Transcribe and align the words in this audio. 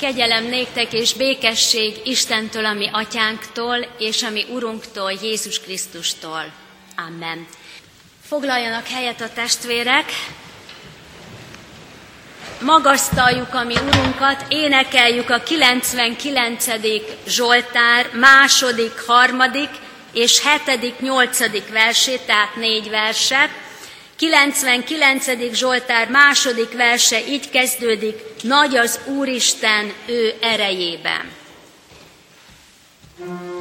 Kegyelem 0.00 0.44
néktek 0.44 0.92
és 0.92 1.14
békesség 1.14 2.00
Istentől, 2.04 2.64
ami 2.64 2.88
atyánktól, 2.92 3.86
és 3.98 4.22
ami 4.22 4.44
Urunktól, 4.50 5.12
Jézus 5.22 5.60
Krisztustól. 5.60 6.52
Amen. 6.96 7.46
Foglaljanak 8.28 8.86
helyet 8.86 9.20
a 9.20 9.32
testvérek, 9.34 10.04
magasztaljuk 12.60 13.54
a 13.54 13.64
mi 13.64 13.74
Urunkat, 13.74 14.44
énekeljük 14.48 15.30
a 15.30 15.42
99. 15.42 16.66
Zsoltár 17.26 18.06
második, 18.12 19.00
harmadik 19.06 19.70
és 20.12 20.40
hetedik, 20.40 21.00
nyolcadik 21.00 21.68
versét, 21.68 22.20
tehát 22.20 22.56
négy 22.56 22.90
verset. 22.90 23.50
99. 24.18 25.54
Zsoltár 25.54 26.10
második 26.10 26.72
verse 26.72 27.26
így 27.26 27.50
kezdődik, 27.50 28.16
nagy 28.42 28.76
az 28.76 29.00
Úristen 29.06 29.92
ő 30.06 30.34
erejében. 30.40 31.36
thank 33.18 33.42
you 33.42 33.57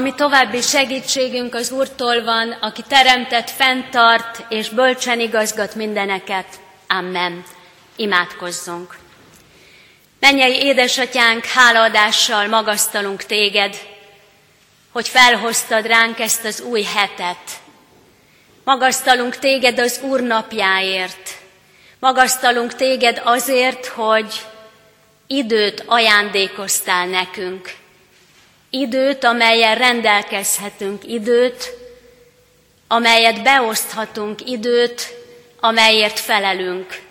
Ami 0.00 0.14
további 0.14 0.60
segítségünk 0.60 1.54
az 1.54 1.70
Úrtól 1.70 2.24
van, 2.24 2.52
aki 2.60 2.82
teremtett, 2.88 3.50
fenntart 3.50 4.44
és 4.48 4.68
bölcsen 4.68 5.20
igazgat 5.20 5.74
mindeneket. 5.74 6.46
Amen. 6.88 7.44
Imádkozzunk. 7.96 8.96
Mennyei 10.20 10.62
édesatyánk, 10.62 11.44
hálaadással 11.44 12.46
magasztalunk 12.46 13.22
téged, 13.22 13.76
hogy 14.92 15.08
felhoztad 15.08 15.86
ránk 15.86 16.18
ezt 16.18 16.44
az 16.44 16.60
új 16.60 16.82
hetet. 16.82 17.60
Magasztalunk 18.64 19.36
téged 19.36 19.78
az 19.78 20.00
Úr 20.02 20.20
napjáért. 20.20 21.30
Magasztalunk 21.98 22.74
téged 22.74 23.20
azért, 23.24 23.86
hogy 23.86 24.46
időt 25.26 25.84
ajándékoztál 25.86 27.06
nekünk 27.06 27.78
Időt, 28.70 29.24
amelyen 29.24 29.78
rendelkezhetünk, 29.78 31.04
időt, 31.04 31.74
amelyet 32.88 33.42
beoszthatunk, 33.42 34.50
időt, 34.50 35.14
amelyért 35.60 36.18
felelünk. 36.18 37.02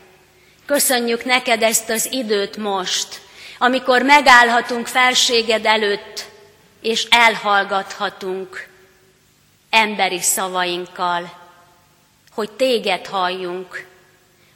Köszönjük 0.66 1.26
neked 1.26 1.64
ezt 1.64 1.90
az 1.90 2.08
időt 2.12 2.58
most, 2.58 3.22
amikor 3.58 4.02
megállhatunk 4.02 4.88
felséged 4.88 5.66
előtt, 5.66 6.26
és 6.82 7.08
elhallgathatunk 7.10 8.68
emberi 9.70 10.22
szavainkkal, 10.22 11.38
hogy 12.32 12.52
téged 12.52 13.06
halljunk, 13.06 13.86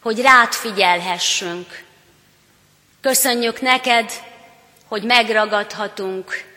hogy 0.02 0.22
rád 0.22 0.54
figyelhessünk. 0.54 1.84
Köszönjük 3.02 3.62
neked, 3.62 4.12
hogy 4.88 5.04
megragadhatunk 5.04 6.52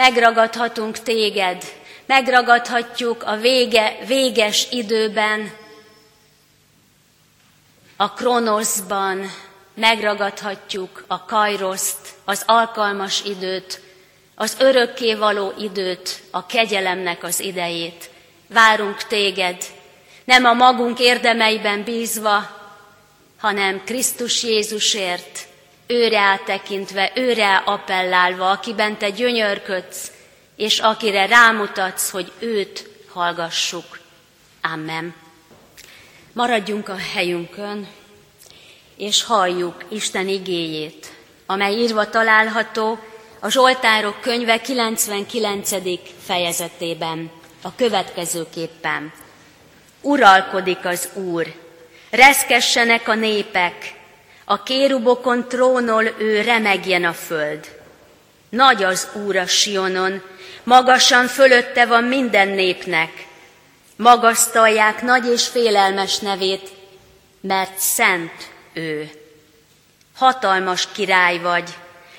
megragadhatunk 0.00 0.98
téged, 0.98 1.62
megragadhatjuk 2.06 3.22
a 3.22 3.36
vége, 3.36 3.98
véges 4.06 4.66
időben, 4.70 5.52
a 7.96 8.12
kronoszban, 8.12 9.30
megragadhatjuk 9.74 11.04
a 11.06 11.24
kajroszt, 11.24 12.08
az 12.24 12.42
alkalmas 12.46 13.24
időt, 13.24 13.80
az 14.34 14.56
örökké 14.58 15.14
való 15.14 15.52
időt, 15.58 16.22
a 16.30 16.46
kegyelemnek 16.46 17.22
az 17.22 17.40
idejét. 17.40 18.10
Várunk 18.46 19.02
téged, 19.02 19.64
nem 20.24 20.44
a 20.44 20.52
magunk 20.52 20.98
érdemeiben 20.98 21.82
bízva, 21.84 22.58
hanem 23.38 23.84
Krisztus 23.84 24.42
Jézusért, 24.42 25.48
őre 25.90 26.18
áttekintve, 26.18 27.12
őre 27.14 27.56
appellálva, 27.56 28.50
akiben 28.50 28.98
te 28.98 29.10
gyönyörködsz, 29.10 30.12
és 30.56 30.78
akire 30.78 31.26
rámutatsz, 31.26 32.10
hogy 32.10 32.32
őt 32.38 32.88
hallgassuk. 33.08 33.98
Amen. 34.62 35.14
Maradjunk 36.32 36.88
a 36.88 36.96
helyünkön, 37.14 37.88
és 38.96 39.24
halljuk 39.24 39.84
Isten 39.88 40.28
igéjét, 40.28 41.12
amely 41.46 41.74
írva 41.74 42.08
található 42.08 42.98
a 43.40 43.48
Zsoltárok 43.48 44.20
könyve 44.20 44.60
99. 44.60 45.70
fejezetében, 46.24 47.30
a 47.62 47.74
következőképpen. 47.74 49.12
Uralkodik 50.00 50.84
az 50.84 51.08
Úr, 51.14 51.54
reszkessenek 52.10 53.08
a 53.08 53.14
népek, 53.14 53.99
a 54.50 54.62
kérubokon 54.62 55.48
trónol 55.48 56.04
ő 56.18 56.40
remegjen 56.40 57.04
a 57.04 57.12
föld. 57.12 57.68
Nagy 58.48 58.82
az 58.82 59.08
Úr 59.12 59.36
a 59.36 59.46
Sionon, 59.46 60.22
magasan 60.62 61.26
fölötte 61.26 61.86
van 61.86 62.04
minden 62.04 62.48
népnek. 62.48 63.26
Magasztalják 63.96 65.02
nagy 65.02 65.26
és 65.26 65.46
félelmes 65.46 66.18
nevét, 66.18 66.70
mert 67.40 67.78
szent 67.78 68.32
ő. 68.72 69.10
Hatalmas 70.14 70.88
király 70.92 71.38
vagy, 71.38 71.70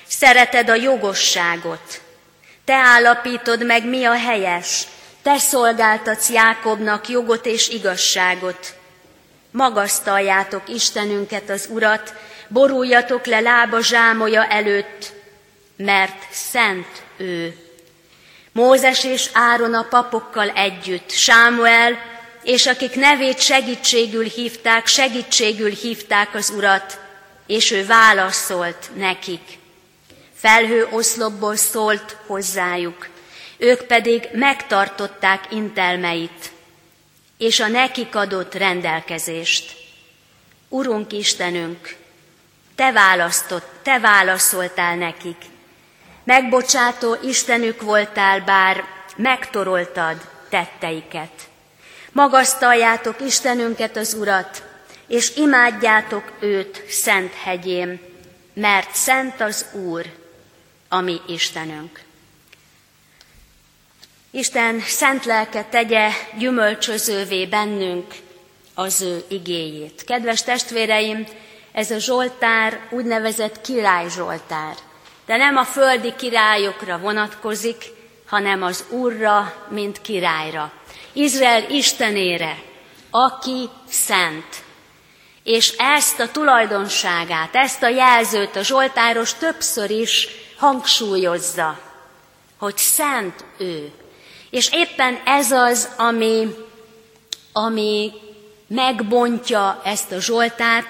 szereted 0.06 0.68
a 0.68 0.74
jogosságot. 0.74 2.00
Te 2.64 2.74
állapítod 2.74 3.64
meg, 3.64 3.86
mi 3.86 4.04
a 4.04 4.16
helyes, 4.18 4.86
te 5.22 5.38
szolgáltatsz 5.38 6.30
Jákobnak 6.30 7.08
jogot 7.08 7.46
és 7.46 7.68
igazságot. 7.68 8.80
Magasztaljátok 9.52 10.62
Istenünket, 10.68 11.50
az 11.50 11.68
Urat, 11.70 12.14
boruljatok 12.48 13.26
le 13.26 13.40
lába 13.40 13.80
zsámoja 13.80 14.46
előtt, 14.46 15.12
mert 15.76 16.22
szent 16.30 17.02
ő. 17.16 17.56
Mózes 18.52 19.04
és 19.04 19.28
Áron 19.32 19.74
a 19.74 19.86
papokkal 19.90 20.48
együtt, 20.48 21.10
Sámuel, 21.10 21.98
és 22.42 22.66
akik 22.66 22.94
nevét 22.94 23.40
segítségül 23.40 24.24
hívták, 24.24 24.86
segítségül 24.86 25.70
hívták 25.70 26.34
az 26.34 26.52
Urat, 26.56 26.98
és 27.46 27.70
ő 27.70 27.86
válaszolt 27.86 28.90
nekik. 28.96 29.58
Felhő 30.34 30.88
oszlopból 30.90 31.56
szólt 31.56 32.16
hozzájuk, 32.26 33.08
ők 33.56 33.82
pedig 33.82 34.28
megtartották 34.32 35.44
intelmeit, 35.50 36.51
és 37.42 37.60
a 37.60 37.68
nekik 37.68 38.14
adott 38.14 38.54
rendelkezést. 38.54 39.76
Urunk 40.68 41.12
Istenünk, 41.12 41.96
te 42.74 42.92
választott, 42.92 43.66
te 43.82 43.98
válaszoltál 43.98 44.96
nekik. 44.96 45.36
Megbocsátó 46.24 47.16
Istenük 47.22 47.82
voltál, 47.82 48.40
bár 48.40 48.84
megtoroltad 49.16 50.28
tetteiket. 50.48 51.48
Magasztaljátok 52.12 53.20
Istenünket 53.20 53.96
az 53.96 54.14
Urat, 54.14 54.62
és 55.06 55.36
imádjátok 55.36 56.32
őt 56.40 56.84
szent 56.88 57.34
hegyén, 57.34 58.00
mert 58.54 58.94
szent 58.94 59.40
az 59.40 59.66
Úr, 59.72 60.06
a 60.88 61.00
mi 61.00 61.20
Istenünk. 61.26 62.00
Isten 64.34 64.80
szent 64.80 65.24
lelke 65.24 65.64
tegye 65.64 66.10
gyümölcsözővé 66.38 67.46
bennünk 67.46 68.14
az 68.74 69.00
ő 69.00 69.24
igéjét. 69.28 70.04
Kedves 70.04 70.42
testvéreim, 70.42 71.26
ez 71.72 71.90
a 71.90 71.98
Zsoltár 71.98 72.80
úgynevezett 72.90 73.60
király 73.60 74.08
Zsoltár, 74.08 74.74
de 75.26 75.36
nem 75.36 75.56
a 75.56 75.64
földi 75.64 76.14
királyokra 76.16 76.98
vonatkozik, 76.98 77.84
hanem 78.26 78.62
az 78.62 78.84
Úrra, 78.88 79.66
mint 79.68 80.00
királyra. 80.00 80.72
Izrael 81.12 81.70
Istenére, 81.70 82.62
aki 83.10 83.68
szent. 83.88 84.64
És 85.42 85.74
ezt 85.76 86.20
a 86.20 86.30
tulajdonságát, 86.30 87.54
ezt 87.54 87.82
a 87.82 87.88
jelzőt 87.88 88.56
a 88.56 88.62
Zsoltáros 88.62 89.34
többször 89.34 89.90
is 89.90 90.28
hangsúlyozza, 90.58 91.78
hogy 92.58 92.76
szent 92.76 93.44
ő. 93.58 93.92
És 94.52 94.70
éppen 94.72 95.20
ez 95.24 95.50
az, 95.50 95.88
ami, 95.96 96.54
ami 97.52 98.12
megbontja 98.66 99.80
ezt 99.84 100.12
a 100.12 100.20
Zsoltárt, 100.20 100.86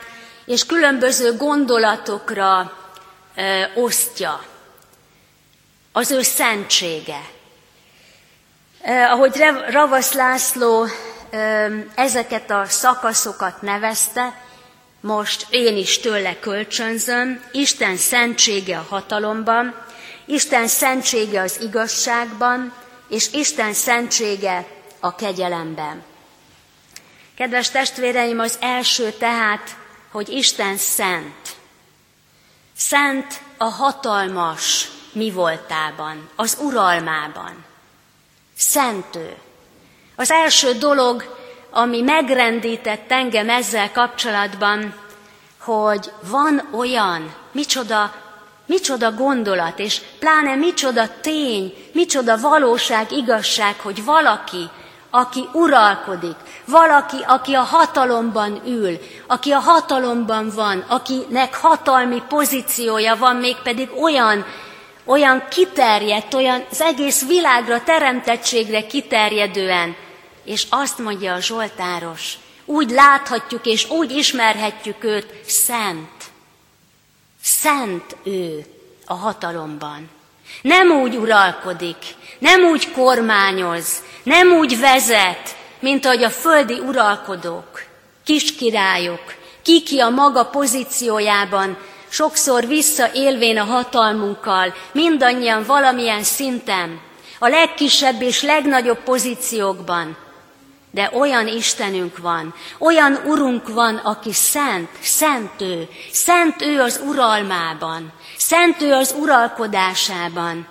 és 0.47 0.67
különböző 0.67 1.37
gondolatokra 1.37 2.73
ö, 3.37 3.63
osztja. 3.75 4.43
Az 5.93 6.11
ő 6.11 6.23
szentsége. 6.23 7.21
Eh, 8.83 9.13
ahogy 9.13 9.45
Ravasz 9.69 10.13
László 10.13 10.85
eh, 11.31 11.73
ezeket 11.95 12.51
a 12.51 12.65
szakaszokat 12.65 13.63
nevezte, 13.63 14.41
most 15.01 15.47
én 15.51 15.77
is 15.77 15.99
tőle 15.99 16.39
kölcsönzöm, 16.39 17.43
Isten 17.53 17.97
szentsége 17.97 18.79
a 18.79 18.87
hatalomban, 18.89 19.75
Isten 20.25 20.67
szentsége 20.67 21.41
az 21.41 21.61
igazságban, 21.61 22.73
és 23.13 23.33
Isten 23.33 23.73
szentsége 23.73 24.67
a 25.01 25.15
kegyelemben. 25.15 26.03
Kedves 27.35 27.71
testvéreim, 27.71 28.39
az 28.39 28.57
első 28.61 29.11
tehát, 29.11 29.77
hogy 30.11 30.29
Isten 30.29 30.77
szent. 30.77 31.57
Szent 32.77 33.41
a 33.57 33.65
hatalmas 33.65 34.91
mi 35.13 35.31
voltában, 35.31 36.29
az 36.37 36.59
uralmában. 36.61 37.65
Szentő. 38.57 39.37
Az 40.17 40.31
első 40.31 40.73
dolog, 40.73 41.39
ami 41.71 42.01
megrendített 42.01 43.11
engem 43.11 43.51
ezzel 43.51 43.93
kapcsolatban, 43.93 44.95
hogy 45.59 46.13
van 46.21 46.69
olyan, 46.75 47.35
micsoda, 47.51 48.22
micsoda 48.67 49.13
gondolat, 49.13 49.79
és 49.79 50.01
pláne 50.19 50.55
micsoda 50.55 51.09
tény, 51.21 51.75
micsoda 51.93 52.39
valóság, 52.39 53.13
igazság, 53.13 53.81
hogy 53.81 54.05
valaki, 54.05 54.71
aki 55.11 55.49
uralkodik, 55.53 56.37
valaki, 56.67 57.17
aki 57.27 57.55
a 57.55 57.63
hatalomban 57.63 58.61
ül, 58.67 58.99
aki 59.27 59.51
a 59.51 59.59
hatalomban 59.59 60.51
van, 60.55 60.85
akinek 60.89 61.55
hatalmi 61.55 62.23
pozíciója 62.29 63.17
van, 63.17 63.37
mégpedig 63.37 63.89
olyan, 64.03 64.45
olyan 65.05 65.43
kiterjedt, 65.51 66.35
olyan 66.35 66.65
az 66.71 66.81
egész 66.81 67.27
világra, 67.27 67.83
teremtettségre 67.83 68.87
kiterjedően, 68.87 69.97
és 70.45 70.67
azt 70.71 70.99
mondja 70.99 71.35
a 71.35 71.41
Zsoltáros, 71.41 72.39
úgy 72.65 72.91
láthatjuk 72.91 73.67
és 73.67 73.91
úgy 73.91 74.11
ismerhetjük 74.11 75.05
őt, 75.05 75.35
szent. 75.47 76.12
Szent 77.43 78.17
ő 78.25 78.65
a 79.07 79.15
hatalomban. 79.15 80.11
Nem 80.63 80.91
úgy 80.91 81.17
uralkodik, 81.17 81.97
nem 82.39 82.65
úgy 82.65 82.93
kormányoz, 82.93 84.03
nem 84.23 84.53
úgy 84.53 84.81
vezet, 84.81 85.57
mint 85.81 86.05
ahogy 86.05 86.23
a 86.23 86.31
földi 86.31 86.79
uralkodók, 86.79 87.83
kiskirályok, 88.25 89.35
kiki 89.63 90.01
a 90.01 90.09
maga 90.09 90.45
pozíciójában 90.45 91.77
sokszor 92.09 92.67
visszaélvén 92.67 93.59
a 93.59 93.65
hatalmunkkal, 93.65 94.75
mindannyian 94.93 95.65
valamilyen 95.65 96.23
szinten, 96.23 97.01
a 97.39 97.49
legkisebb 97.49 98.23
és 98.23 98.43
legnagyobb 98.43 98.99
pozíciókban. 98.99 100.17
De 100.95 101.11
olyan 101.15 101.49
Istenünk 101.49 102.19
van, 102.19 102.55
olyan 102.79 103.21
Urunk 103.27 103.69
van, 103.69 103.97
aki 103.97 104.33
szent, 104.33 104.89
szent 105.01 105.61
ő, 105.61 105.89
szent 106.13 106.63
ő 106.63 106.81
az 106.81 107.01
uralmában, 107.07 108.13
szent 108.37 108.83
ő 108.83 108.93
az 108.93 109.15
uralkodásában. 109.21 110.67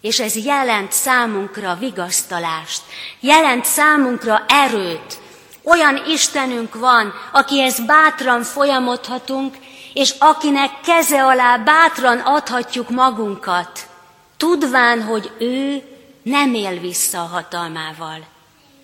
És 0.00 0.20
ez 0.20 0.44
jelent 0.44 0.92
számunkra 0.92 1.74
vigasztalást, 1.74 2.82
jelent 3.20 3.64
számunkra 3.64 4.44
erőt. 4.48 5.18
Olyan 5.62 6.02
Istenünk 6.06 6.74
van, 6.74 7.12
akihez 7.32 7.80
bátran 7.86 8.42
folyamodhatunk, 8.42 9.56
és 9.92 10.14
akinek 10.18 10.70
keze 10.80 11.24
alá 11.24 11.56
bátran 11.56 12.18
adhatjuk 12.18 12.90
magunkat, 12.90 13.88
tudván, 14.36 15.02
hogy 15.02 15.30
ő 15.38 15.82
nem 16.22 16.54
él 16.54 16.78
vissza 16.78 17.20
a 17.20 17.26
hatalmával. 17.26 18.29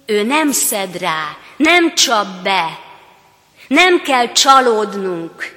Ő 0.06 0.22
nem 0.22 0.52
szed 0.52 0.96
rá, 0.98 1.36
nem 1.56 1.94
csap 1.94 2.42
be, 2.42 2.80
nem 3.68 4.02
kell 4.02 4.32
csalódnunk. 4.32 5.54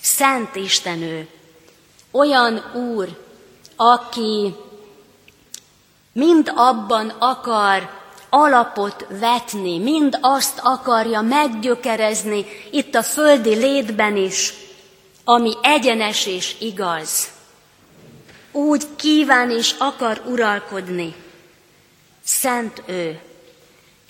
Szent 0.00 0.56
Isten 0.56 1.02
ő, 1.02 1.28
olyan 2.10 2.70
Úr, 2.74 3.08
aki 3.76 4.54
mind 6.12 6.52
abban 6.54 7.08
akar 7.08 8.00
alapot 8.30 9.06
vetni, 9.08 9.78
mind 9.78 10.18
azt 10.20 10.60
akarja 10.62 11.20
meggyökerezni 11.20 12.46
itt 12.70 12.94
a 12.94 13.02
földi 13.02 13.54
létben 13.54 14.16
is, 14.16 14.54
ami 15.24 15.52
egyenes 15.62 16.26
és 16.26 16.56
igaz. 16.58 17.30
Úgy 18.52 18.86
kíván 18.96 19.50
és 19.50 19.74
akar 19.78 20.22
uralkodni. 20.26 21.14
Szent 22.24 22.82
ő. 22.86 23.20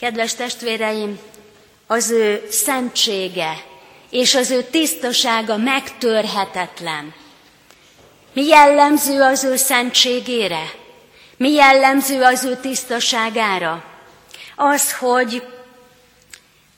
Kedves 0.02 0.35
testvéreim, 0.35 1.18
az 1.87 2.11
ő 2.11 2.47
szentsége 2.50 3.64
és 4.11 4.35
az 4.35 4.50
ő 4.50 4.62
tisztasága 4.62 5.56
megtörhetetlen. 5.56 7.14
Mi 8.32 8.44
jellemző 8.44 9.21
az 9.21 9.44
ő 9.44 9.56
szentségére? 9.56 10.71
Mi 11.37 11.50
jellemző 11.50 12.23
az 12.23 12.44
ő 12.44 12.56
tisztaságára? 12.56 13.85
Az, 14.56 14.97
hogy 14.97 15.47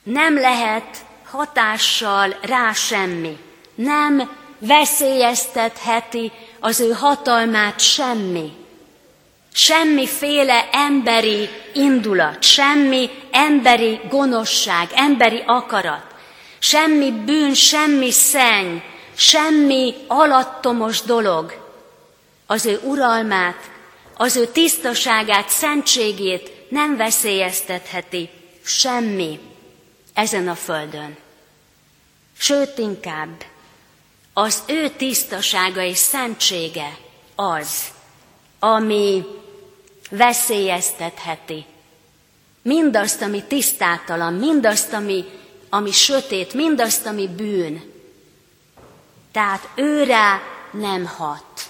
nem 0.03 0.39
lehet 0.39 1.05
hatással 1.31 2.37
rá 2.41 2.73
semmi. 2.73 3.37
Nem 3.75 4.31
veszélyeztetheti 4.59 6.31
az 6.59 6.79
ő 6.79 6.91
hatalmát 6.91 7.79
semmi. 7.79 8.64
Semmiféle 9.57 10.69
emberi 10.71 11.49
indulat, 11.73 12.43
semmi 12.43 13.09
emberi 13.31 13.99
gonoszság, 14.09 14.89
emberi 14.93 15.43
akarat, 15.45 16.15
semmi 16.59 17.11
bűn, 17.11 17.53
semmi 17.53 18.11
szenny, 18.11 18.77
semmi 19.13 19.93
alattomos 20.07 21.01
dolog 21.01 21.63
az 22.45 22.65
ő 22.65 22.79
uralmát, 22.83 23.69
az 24.17 24.35
ő 24.35 24.47
tisztaságát, 24.47 25.49
szentségét 25.49 26.51
nem 26.69 26.97
veszélyeztetheti 26.97 28.29
semmi 28.63 29.39
ezen 30.13 30.47
a 30.47 30.55
földön. 30.55 31.17
Sőt, 32.37 32.77
inkább 32.77 33.43
az 34.33 34.63
ő 34.67 34.89
tisztasága 34.89 35.81
és 35.81 35.97
szentsége 35.97 36.97
az, 37.35 37.93
ami 38.59 39.23
veszélyeztetheti 40.09 41.65
mindazt, 42.65 43.21
ami 43.21 43.43
tisztátalan, 43.43 44.33
mindazt, 44.33 44.93
ami, 44.93 45.25
ami 45.69 45.91
sötét, 45.91 46.53
mindazt, 46.53 47.05
ami 47.05 47.27
bűn. 47.27 47.93
Tehát 49.31 49.69
őrá 49.75 50.41
nem 50.71 51.05
hat. 51.05 51.61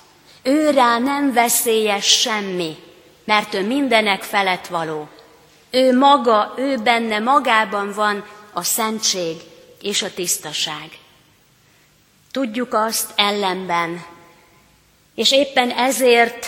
Őrá 0.43 0.97
nem 0.99 1.33
veszélyes 1.33 2.05
semmi, 2.05 2.75
mert 3.23 3.53
ő 3.53 3.65
mindenek 3.65 4.23
felett 4.23 4.67
való. 4.67 5.07
Ő 5.69 5.97
maga, 5.97 6.53
ő 6.57 6.77
benne, 6.77 7.19
magában 7.19 7.93
van 7.93 8.25
a 8.53 8.63
szentség 8.63 9.41
és 9.81 10.01
a 10.01 10.13
tisztaság. 10.13 10.99
Tudjuk 12.31 12.73
azt 12.73 13.11
ellenben, 13.15 14.05
és 15.15 15.31
éppen 15.31 15.71
ezért 15.71 16.45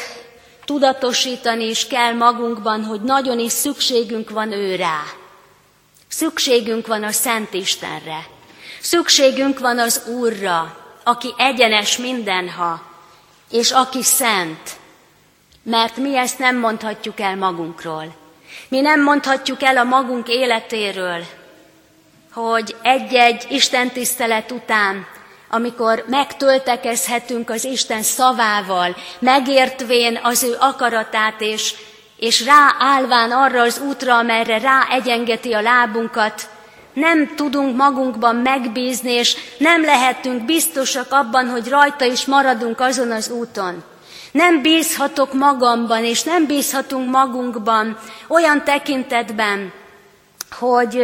tudatosítani 0.67 1.69
is 1.69 1.87
kell 1.87 2.13
magunkban, 2.13 2.83
hogy 2.83 3.01
nagyon 3.01 3.39
is 3.39 3.51
szükségünk 3.51 4.29
van 4.29 4.51
ő 4.51 4.75
rá. 4.75 5.03
Szükségünk 6.07 6.87
van 6.87 7.03
a 7.03 7.11
Szent 7.11 7.53
Istenre. 7.53 8.27
Szükségünk 8.81 9.59
van 9.59 9.79
az 9.79 10.01
Úrra, 10.07 10.77
aki 11.03 11.33
egyenes 11.37 11.97
mindenha, 11.97 12.81
és 13.51 13.71
aki 13.71 14.03
szent. 14.03 14.75
Mert 15.63 15.97
mi 15.97 16.17
ezt 16.17 16.39
nem 16.39 16.57
mondhatjuk 16.57 17.19
el 17.19 17.35
magunkról. 17.35 18.15
Mi 18.67 18.79
nem 18.79 19.03
mondhatjuk 19.03 19.63
el 19.63 19.77
a 19.77 19.83
magunk 19.83 20.27
életéről, 20.27 21.25
hogy 22.33 22.75
egy-egy 22.81 23.45
Isten 23.49 23.91
tisztelet 23.91 24.51
után, 24.51 25.07
amikor 25.49 26.03
megtöltekezhetünk 26.07 27.49
az 27.49 27.63
Isten 27.63 28.01
szavával, 28.03 28.95
megértvén 29.19 30.19
az 30.23 30.43
ő 30.43 30.55
akaratát, 30.59 31.41
és, 31.41 31.75
és 32.17 32.45
ráállván 32.45 33.31
arra 33.31 33.61
az 33.61 33.81
útra, 33.87 34.17
amerre 34.17 34.59
ráegyengeti 34.59 35.53
a 35.53 35.61
lábunkat, 35.61 36.49
nem 36.93 37.35
tudunk 37.35 37.75
magunkban 37.75 38.35
megbízni, 38.35 39.11
és 39.11 39.35
nem 39.57 39.81
lehetünk 39.81 40.45
biztosak 40.45 41.11
abban, 41.11 41.49
hogy 41.49 41.67
rajta 41.67 42.05
is 42.05 42.25
maradunk 42.25 42.79
azon 42.79 43.11
az 43.11 43.29
úton. 43.29 43.83
Nem 44.31 44.61
bízhatok 44.61 45.33
magamban, 45.33 46.03
és 46.03 46.23
nem 46.23 46.45
bízhatunk 46.45 47.09
magunkban 47.09 47.97
olyan 48.27 48.63
tekintetben, 48.63 49.71
hogy 50.59 50.99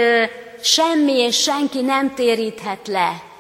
semmi 0.62 1.18
és 1.18 1.42
senki 1.42 1.82
nem 1.82 2.14
téríthet 2.14 2.88
le. 2.88 3.32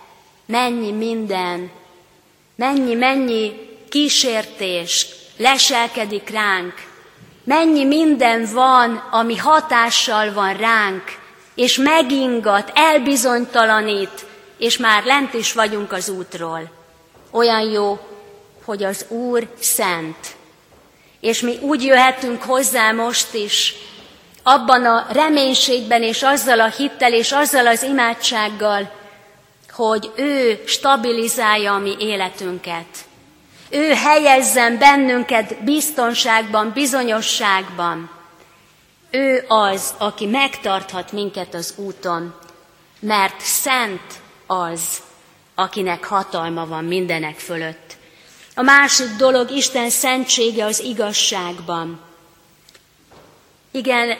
Mennyi 0.45 0.91
minden, 0.91 1.71
mennyi, 2.55 2.93
mennyi 2.93 3.69
kísértés 3.89 5.07
leselkedik 5.37 6.29
ránk, 6.29 6.73
mennyi 7.43 7.85
minden 7.85 8.49
van, 8.53 8.95
ami 9.11 9.37
hatással 9.37 10.33
van 10.33 10.57
ránk, 10.57 11.03
és 11.55 11.77
megingat, 11.77 12.71
elbizonytalanít, 12.75 14.25
és 14.57 14.77
már 14.77 15.03
lent 15.03 15.33
is 15.33 15.53
vagyunk 15.53 15.91
az 15.91 16.09
útról. 16.09 16.71
Olyan 17.31 17.61
jó, 17.61 17.99
hogy 18.65 18.83
az 18.83 19.05
Úr 19.09 19.47
szent. 19.59 20.35
És 21.19 21.41
mi 21.41 21.57
úgy 21.61 21.83
jöhetünk 21.83 22.43
hozzá 22.43 22.91
most 22.91 23.33
is, 23.33 23.73
abban 24.43 24.85
a 24.85 25.05
reménységben 25.11 26.03
és 26.03 26.23
azzal 26.23 26.59
a 26.59 26.69
hittel 26.69 27.13
és 27.13 27.31
azzal 27.31 27.67
az 27.67 27.83
imádsággal, 27.83 28.91
hogy 29.73 30.11
ő 30.15 30.63
stabilizálja 30.65 31.73
a 31.73 31.77
mi 31.77 31.95
életünket. 31.99 32.85
Ő 33.69 33.93
helyezzen 33.93 34.77
bennünket 34.77 35.63
biztonságban, 35.63 36.71
bizonyosságban. 36.73 38.09
Ő 39.11 39.45
az, 39.47 39.93
aki 39.97 40.25
megtarthat 40.25 41.11
minket 41.11 41.53
az 41.53 41.73
úton, 41.77 42.35
mert 42.99 43.39
szent 43.39 44.21
az, 44.47 45.01
akinek 45.55 46.05
hatalma 46.05 46.65
van 46.65 46.83
mindenek 46.83 47.39
fölött. 47.39 47.97
A 48.55 48.61
másik 48.61 49.09
dolog 49.17 49.51
Isten 49.51 49.89
szentsége 49.89 50.65
az 50.65 50.79
igazságban. 50.79 51.99
Igen, 53.71 54.17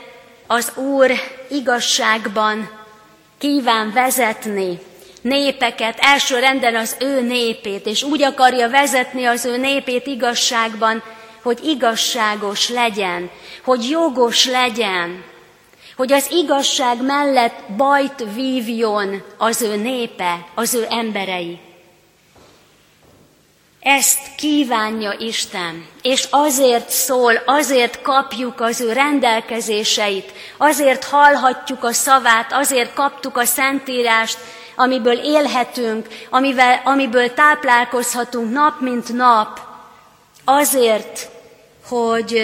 az 0.48 0.72
Úr 0.76 1.12
igazságban 1.50 2.70
kíván 3.38 3.92
vezetni 3.92 4.80
népeket, 5.24 5.98
első 6.00 6.40
renden 6.40 6.76
az 6.76 6.96
ő 7.00 7.22
népét, 7.22 7.86
és 7.86 8.04
úgy 8.04 8.24
akarja 8.24 8.70
vezetni 8.70 9.26
az 9.26 9.46
ő 9.46 9.58
népét 9.58 10.08
igazságban, 10.08 11.04
hogy 11.42 11.60
igazságos 11.64 12.70
legyen, 12.70 13.30
hogy 13.64 13.90
jogos 13.90 14.46
legyen, 14.46 15.24
hogy 15.96 16.14
az 16.14 16.28
igazság 16.32 17.02
mellett 17.02 17.56
bajt 17.78 18.26
vívjon 18.34 19.24
az 19.38 19.62
ő 19.62 19.76
népe, 19.76 20.46
az 20.56 20.74
ő 20.74 20.86
emberei. 20.90 21.60
Ezt 23.80 24.36
kívánja 24.38 25.16
Isten, 25.20 25.86
és 26.02 26.28
azért 26.30 26.90
szól, 26.90 27.34
azért 27.46 28.02
kapjuk 28.02 28.62
az 28.62 28.82
ő 28.82 28.94
rendelkezéseit, 28.94 30.32
azért 30.58 31.04
hallhatjuk 31.04 31.84
a 31.84 31.92
szavát, 31.92 32.54
azért 32.54 32.94
kaptuk 32.94 33.38
a 33.38 33.46
Szentírást, 33.46 34.38
amiből 34.76 35.18
élhetünk, 35.18 36.08
amivel, 36.30 36.82
amiből 36.84 37.34
táplálkozhatunk 37.34 38.52
nap 38.52 38.80
mint 38.80 39.14
nap, 39.14 39.60
azért, 40.46 41.30
hogy 41.88 42.42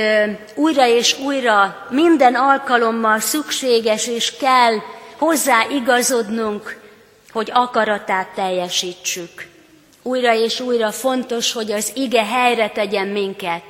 újra 0.56 0.88
és 0.88 1.20
újra 1.20 1.88
minden 1.90 2.36
alkalommal 2.36 3.20
szükséges 3.20 4.08
és 4.08 4.38
kell 4.38 4.74
hozzá 5.18 5.66
igazodnunk, 5.70 6.80
hogy 7.32 7.50
akaratát 7.54 8.28
teljesítsük. 8.28 9.48
Újra 10.04 10.34
és 10.34 10.60
újra 10.60 10.92
fontos, 10.92 11.54
hogy 11.54 11.72
az 11.72 11.92
ige 11.96 12.26
helyre 12.26 12.70
tegyen 12.70 13.08
minket. 13.08 13.64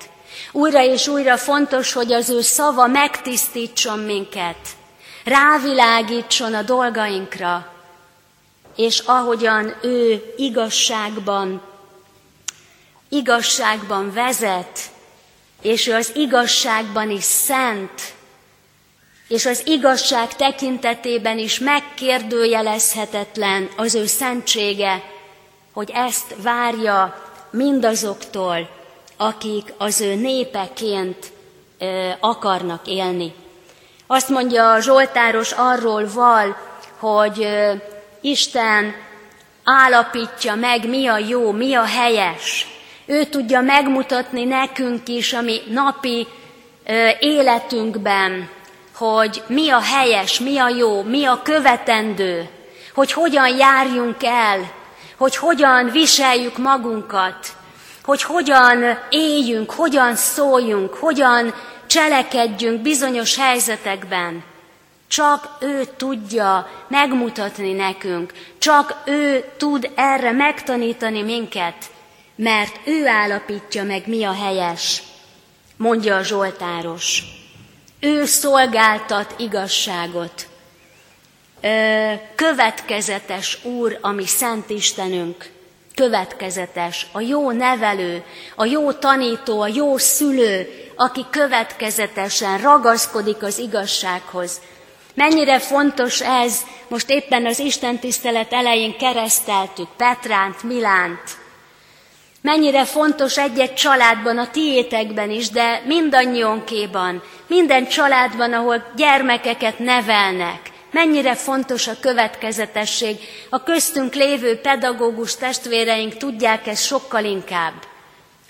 Újra 0.52 0.84
és 0.84 1.08
újra 1.08 1.38
fontos, 1.38 1.94
hogy 1.94 2.14
az 2.14 2.30
ő 2.30 2.42
szava 2.42 2.88
megtisztítson 2.88 4.00
minket, 4.00 4.58
rávilágítson 5.24 6.54
a 6.54 6.62
dolgainkra, 6.62 7.68
és 8.80 9.00
ahogyan 9.06 9.76
ő 9.82 10.34
igazságban, 10.38 11.62
igazságban 13.10 14.14
vezet, 14.14 14.80
és 15.62 15.88
ő 15.88 15.94
az 15.94 16.12
igazságban 16.16 17.10
is 17.10 17.24
szent, 17.24 18.14
és 19.28 19.46
az 19.46 19.62
igazság 19.66 20.36
tekintetében 20.36 21.38
is 21.38 21.60
megkérdőjelezhetetlen 21.60 23.70
az 23.78 23.96
ő 23.96 24.06
szentsége, 24.06 25.04
hogy 25.74 25.92
ezt 25.94 26.36
várja 26.42 27.24
mindazoktól, 27.50 28.70
akik 29.18 29.74
az 29.78 30.02
ő 30.02 30.16
népeként 30.16 31.32
ö, 31.80 32.10
akarnak 32.20 32.88
élni. 32.88 33.34
Azt 34.08 34.30
mondja 34.30 34.74
a 34.74 34.80
Zsoltáros 34.80 35.52
arról 35.52 36.08
val, 36.14 36.58
hogy 37.00 37.48
Isten 38.22 38.96
állapítja 39.64 40.56
meg, 40.56 40.90
mi 40.90 41.08
a 41.08 41.18
jó, 41.18 41.52
mi 41.52 41.74
a 41.74 41.86
helyes. 41.86 42.68
Ő 43.06 43.24
tudja 43.24 43.62
megmutatni 43.62 44.44
nekünk 44.44 45.08
is, 45.08 45.34
ami 45.34 45.62
napi 45.70 46.28
ö, 46.86 47.10
életünkben, 47.20 48.50
hogy 48.96 49.44
mi 49.48 49.70
a 49.70 49.82
helyes, 49.82 50.40
mi 50.40 50.58
a 50.58 50.70
jó, 50.70 51.02
mi 51.04 51.26
a 51.26 51.42
követendő, 51.44 52.50
hogy 52.94 53.12
hogyan 53.12 53.58
járjunk 53.58 54.24
el, 54.24 54.72
hogy 55.18 55.36
hogyan 55.36 55.90
viseljük 55.92 56.58
magunkat, 56.58 57.48
hogy 58.04 58.22
hogyan 58.22 59.00
éljünk, 59.10 59.72
hogyan 59.72 60.16
szóljunk, 60.16 60.94
hogyan 60.94 61.54
cselekedjünk 61.88 62.82
bizonyos 62.82 63.38
helyzetekben. 63.38 64.44
Csak 65.10 65.58
ő 65.60 65.86
tudja 65.98 66.70
megmutatni 66.88 67.74
nekünk, 67.74 68.34
csak 68.58 69.02
ő 69.06 69.46
tud 69.58 69.92
erre 69.96 70.32
megtanítani 70.32 71.22
minket, 71.22 71.76
mert 72.36 72.80
ő 72.86 73.08
állapítja 73.08 73.84
meg, 73.84 74.08
mi 74.08 74.24
a 74.24 74.34
helyes, 74.34 75.04
mondja 75.78 76.16
a 76.16 76.24
Zsoltáros. 76.24 77.24
Ő 78.00 78.26
szolgáltat 78.26 79.36
igazságot. 79.38 80.48
Következetes 82.36 83.64
Úr, 83.64 83.98
ami 84.02 84.26
Szent 84.26 84.70
Istenünk, 84.70 85.50
következetes, 85.96 87.08
a 87.12 87.20
jó 87.20 87.52
nevelő, 87.52 88.24
a 88.56 88.66
jó 88.66 88.92
tanító, 88.92 89.62
a 89.62 89.68
jó 89.68 89.98
szülő, 89.98 90.68
aki 90.96 91.26
következetesen 91.30 92.58
ragaszkodik 92.58 93.44
az 93.44 93.58
igazsághoz. 93.58 94.62
Mennyire 95.20 95.60
fontos 95.60 96.22
ez, 96.22 96.60
most 96.88 97.10
éppen 97.10 97.46
az 97.46 97.60
Isten 97.60 98.00
tisztelet 98.00 98.54
elején 98.54 98.98
kereszteltük 98.98 99.88
Petránt, 99.98 100.64
Milánt. 100.64 101.38
Mennyire 102.42 102.86
fontos 102.86 103.38
egy-egy 103.38 103.74
családban, 103.74 104.38
a 104.38 104.50
tiétekben 104.50 105.30
is, 105.30 105.50
de 105.50 105.82
mindannyiunkéban, 105.86 107.24
minden 107.48 107.88
családban, 107.88 108.54
ahol 108.54 108.92
gyermekeket 108.96 109.80
nevelnek, 109.80 110.60
Mennyire 110.92 111.36
fontos 111.36 111.88
a 111.88 112.00
következetesség. 112.00 113.18
A 113.50 113.64
köztünk 113.64 114.14
lévő 114.14 114.60
pedagógus 114.60 115.36
testvéreink 115.36 116.18
tudják 116.18 116.68
ezt 116.68 116.86
sokkal 116.86 117.24
inkább. 117.24 117.74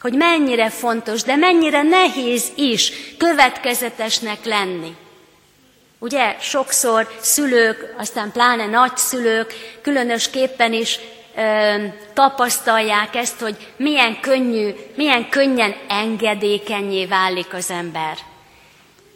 Hogy 0.01 0.13
mennyire 0.13 0.69
fontos, 0.69 1.23
de 1.23 1.35
mennyire 1.35 1.81
nehéz 1.81 2.51
is 2.55 2.91
következetesnek 3.17 4.45
lenni. 4.45 4.95
Ugye 5.99 6.35
sokszor 6.39 7.07
szülők, 7.19 7.93
aztán 7.97 8.31
pláne 8.31 8.65
nagyszülők 8.65 9.53
különösképpen 9.81 10.73
is 10.73 10.99
ö, 11.35 11.75
tapasztalják 12.13 13.15
ezt, 13.15 13.39
hogy 13.39 13.67
milyen 13.77 14.19
könnyű, 14.19 14.73
milyen 14.95 15.29
könnyen 15.29 15.75
engedékenyé 15.87 17.05
válik 17.05 17.53
az 17.53 17.71
ember 17.71 18.17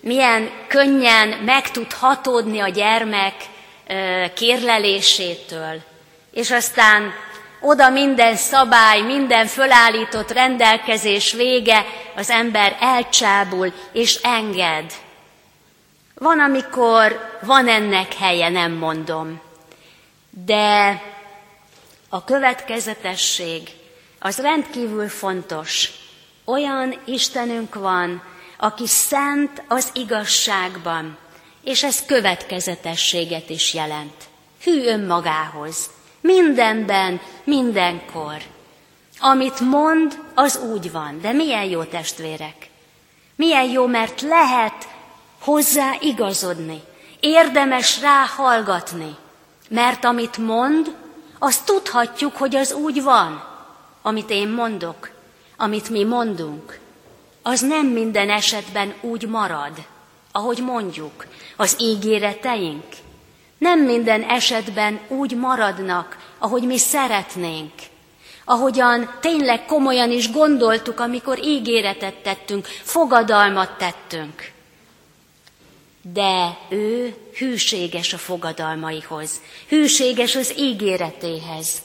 milyen 0.03 0.49
könnyen 0.67 1.27
meg 1.27 1.71
tud 1.71 1.93
hatódni 1.93 2.59
a 2.59 2.67
gyermek 2.67 3.33
kérlelésétől, 4.35 5.81
és 6.31 6.51
aztán 6.51 7.13
oda 7.61 7.89
minden 7.89 8.35
szabály, 8.35 9.01
minden 9.01 9.47
fölállított 9.47 10.31
rendelkezés 10.31 11.33
vége, 11.33 11.85
az 12.15 12.29
ember 12.29 12.77
elcsábul 12.79 13.73
és 13.93 14.15
enged. 14.15 14.93
Van, 16.13 16.39
amikor 16.39 17.37
van 17.41 17.67
ennek 17.67 18.13
helye, 18.13 18.49
nem 18.49 18.71
mondom. 18.71 19.41
De 20.29 21.01
a 22.09 22.23
következetesség 22.23 23.69
az 24.19 24.37
rendkívül 24.37 25.09
fontos. 25.09 25.91
Olyan 26.45 27.01
Istenünk 27.05 27.75
van, 27.75 28.23
aki 28.57 28.87
szent 28.87 29.63
az 29.67 29.89
igazságban, 29.93 31.17
és 31.63 31.83
ez 31.83 32.05
következetességet 32.05 33.49
is 33.49 33.73
jelent. 33.73 34.23
Hű 34.63 34.83
önmagához, 34.85 35.89
mindenben, 36.21 37.21
mindenkor. 37.43 38.37
Amit 39.19 39.59
mond, 39.59 40.19
az 40.33 40.57
úgy 40.57 40.91
van, 40.91 41.19
de 41.21 41.31
milyen 41.31 41.63
jó 41.63 41.83
testvérek. 41.83 42.69
Milyen 43.35 43.69
jó, 43.69 43.87
mert 43.87 44.21
lehet 44.21 44.87
hozzá 45.43 45.95
igazodni, 45.99 46.81
érdemes 47.19 48.01
rá 48.01 48.25
hallgatni, 48.35 49.15
mert 49.69 50.05
amit 50.05 50.37
mond, 50.37 50.95
azt 51.39 51.65
tudhatjuk, 51.65 52.37
hogy 52.37 52.55
az 52.55 52.71
úgy 52.71 53.03
van, 53.03 53.43
amit 54.01 54.29
én 54.29 54.47
mondok, 54.47 55.09
amit 55.57 55.89
mi 55.89 56.03
mondunk 56.03 56.81
az 57.43 57.61
nem 57.61 57.85
minden 57.85 58.29
esetben 58.29 58.93
úgy 59.01 59.27
marad, 59.27 59.71
ahogy 60.31 60.57
mondjuk, 60.57 61.25
az 61.57 61.75
ígéreteink. 61.79 62.83
Nem 63.57 63.79
minden 63.79 64.23
esetben 64.23 64.99
úgy 65.07 65.35
maradnak, 65.35 66.17
ahogy 66.37 66.63
mi 66.63 66.77
szeretnénk. 66.77 67.71
Ahogyan 68.45 69.09
tényleg 69.19 69.65
komolyan 69.65 70.11
is 70.11 70.31
gondoltuk, 70.31 70.99
amikor 70.99 71.45
ígéretet 71.45 72.15
tettünk, 72.15 72.65
fogadalmat 72.65 73.77
tettünk. 73.77 74.51
De 76.11 76.57
ő 76.69 77.15
hűséges 77.37 78.13
a 78.13 78.17
fogadalmaihoz, 78.17 79.41
hűséges 79.67 80.35
az 80.35 80.57
ígéretéhez, 80.57 81.81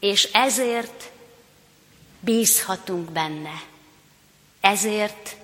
és 0.00 0.28
ezért 0.32 1.10
bízhatunk 2.20 3.10
benne. 3.10 3.62
Ezért 4.60 5.36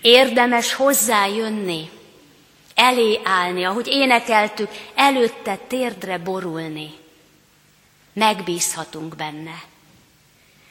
érdemes 0.00 0.72
hozzájönni, 0.74 1.90
elé 2.74 3.20
állni, 3.24 3.64
ahogy 3.64 3.86
énekeltük, 3.86 4.70
előtte 4.94 5.56
térdre 5.56 6.18
borulni. 6.18 6.90
Megbízhatunk 8.12 9.16
benne. 9.16 9.62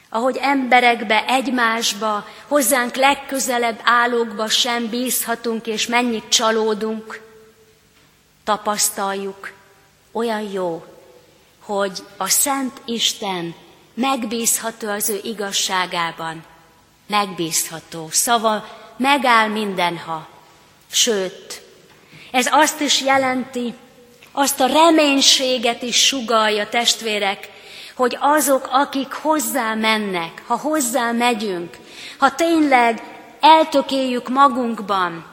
Ahogy 0.08 0.36
emberekbe, 0.40 1.24
egymásba, 1.26 2.28
hozzánk 2.48 2.96
legközelebb 2.96 3.80
állókba 3.84 4.48
sem 4.48 4.88
bízhatunk, 4.88 5.66
és 5.66 5.86
mennyit 5.86 6.28
csalódunk, 6.28 7.20
tapasztaljuk, 8.44 9.52
olyan 10.12 10.42
jó, 10.42 10.84
hogy 11.60 12.02
a 12.16 12.28
Szent 12.28 12.80
Isten 12.84 13.54
megbízható 13.94 14.88
az 14.88 15.08
ő 15.08 15.20
igazságában, 15.22 16.44
megbízható, 17.06 18.08
szava 18.10 18.68
megáll 18.96 19.48
mindenha. 19.48 20.28
Sőt, 20.90 21.62
ez 22.30 22.46
azt 22.50 22.80
is 22.80 23.02
jelenti, 23.02 23.74
azt 24.32 24.60
a 24.60 24.66
reménységet 24.66 25.82
is 25.82 26.06
sugalja, 26.06 26.68
testvérek, 26.68 27.48
hogy 27.96 28.16
azok, 28.20 28.68
akik 28.70 29.12
hozzá 29.12 29.74
mennek, 29.74 30.42
ha 30.46 30.56
hozzá 30.56 31.12
megyünk, 31.12 31.76
ha 32.18 32.34
tényleg 32.34 33.02
eltökéljük 33.40 34.28
magunkban, 34.28 35.24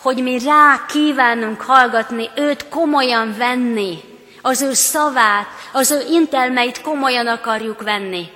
hogy 0.00 0.22
mi 0.22 0.38
rá 0.38 0.84
kívánunk 0.88 1.60
hallgatni, 1.60 2.30
őt 2.36 2.68
komolyan 2.68 3.34
venni, 3.36 3.98
az 4.42 4.60
ő 4.60 4.72
szavát, 4.72 5.46
az 5.72 5.90
ő 5.90 6.00
intelmeit 6.10 6.80
komolyan 6.80 7.26
akarjuk 7.26 7.82
venni, 7.82 8.30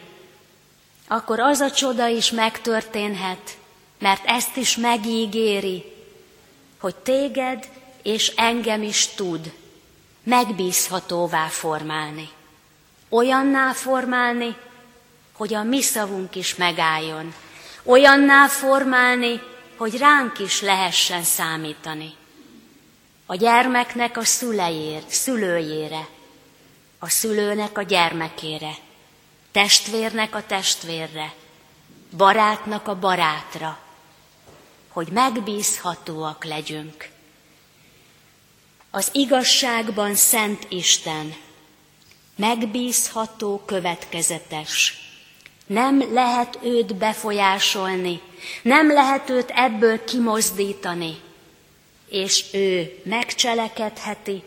akkor 1.08 1.40
az 1.40 1.60
a 1.60 1.70
csoda 1.70 2.06
is 2.06 2.30
megtörténhet, 2.30 3.56
mert 3.98 4.24
ezt 4.24 4.56
is 4.56 4.76
megígéri, 4.76 5.84
hogy 6.80 6.94
téged 6.94 7.68
és 8.02 8.32
engem 8.36 8.82
is 8.82 9.06
tud 9.06 9.52
megbízhatóvá 10.22 11.46
formálni. 11.46 12.28
Olyanná 13.08 13.72
formálni, 13.72 14.56
hogy 15.32 15.54
a 15.54 15.62
mi 15.62 15.82
szavunk 15.82 16.34
is 16.34 16.54
megálljon. 16.54 17.34
Olyanná 17.84 18.48
formálni, 18.48 19.40
hogy 19.76 19.98
ránk 19.98 20.38
is 20.38 20.60
lehessen 20.60 21.22
számítani. 21.22 22.14
A 23.26 23.34
gyermeknek 23.34 24.16
a 24.16 24.24
szülejér, 24.24 25.02
szülőjére, 25.06 26.08
a 26.98 27.08
szülőnek 27.08 27.78
a 27.78 27.82
gyermekére, 27.82 28.74
testvérnek 29.52 30.34
a 30.34 30.46
testvérre, 30.46 31.34
barátnak 32.16 32.88
a 32.88 32.98
barátra, 32.98 33.78
hogy 34.88 35.08
megbízhatóak 35.08 36.44
legyünk. 36.44 37.08
Az 38.90 39.08
igazságban 39.12 40.14
szent 40.14 40.66
Isten, 40.68 41.34
megbízható, 42.36 43.62
következetes. 43.66 45.04
Nem 45.66 46.12
lehet 46.12 46.58
őt 46.62 46.94
befolyásolni, 46.94 48.20
nem 48.62 48.92
lehet 48.92 49.30
őt 49.30 49.50
ebből 49.54 50.04
kimozdítani, 50.04 51.16
és 52.08 52.44
ő 52.52 53.00
megcselekedheti, 53.04 54.42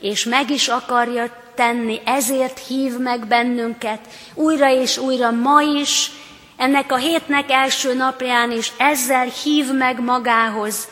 és 0.00 0.24
meg 0.24 0.50
is 0.50 0.68
akarja 0.68 1.52
tenni, 1.54 2.00
ezért 2.04 2.66
hív 2.66 2.98
meg 2.98 3.26
bennünket 3.26 4.00
újra 4.34 4.72
és 4.72 4.96
újra 4.96 5.30
ma 5.30 5.60
is, 5.62 6.10
ennek 6.56 6.92
a 6.92 6.96
hétnek 6.96 7.50
első 7.50 7.94
napján 7.94 8.50
is 8.50 8.72
ezzel 8.76 9.26
hív 9.26 9.72
meg 9.72 10.00
magához, 10.00 10.88